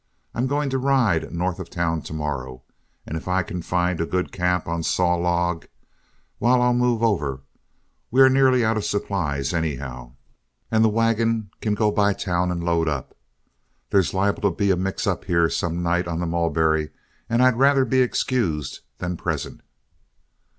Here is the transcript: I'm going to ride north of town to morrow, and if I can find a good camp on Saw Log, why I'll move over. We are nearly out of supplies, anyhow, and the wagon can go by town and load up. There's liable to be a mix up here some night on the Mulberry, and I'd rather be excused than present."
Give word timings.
I'm 0.33 0.47
going 0.47 0.71
to 0.71 0.79
ride 0.79 1.31
north 1.31 1.59
of 1.59 1.69
town 1.69 2.01
to 2.01 2.13
morrow, 2.13 2.63
and 3.05 3.15
if 3.15 3.27
I 3.27 3.43
can 3.43 3.61
find 3.61 4.01
a 4.01 4.05
good 4.07 4.31
camp 4.31 4.67
on 4.67 4.81
Saw 4.81 5.13
Log, 5.13 5.67
why 6.39 6.57
I'll 6.57 6.73
move 6.73 7.03
over. 7.03 7.41
We 8.09 8.21
are 8.21 8.27
nearly 8.27 8.65
out 8.65 8.77
of 8.77 8.83
supplies, 8.83 9.53
anyhow, 9.53 10.13
and 10.71 10.83
the 10.83 10.89
wagon 10.89 11.51
can 11.61 11.75
go 11.75 11.91
by 11.91 12.13
town 12.13 12.49
and 12.49 12.63
load 12.63 12.87
up. 12.87 13.15
There's 13.91 14.11
liable 14.11 14.41
to 14.49 14.57
be 14.57 14.71
a 14.71 14.75
mix 14.75 15.05
up 15.05 15.25
here 15.25 15.51
some 15.51 15.83
night 15.83 16.07
on 16.07 16.19
the 16.19 16.25
Mulberry, 16.25 16.89
and 17.29 17.43
I'd 17.43 17.59
rather 17.59 17.85
be 17.85 18.01
excused 18.01 18.79
than 18.97 19.17
present." 19.17 19.61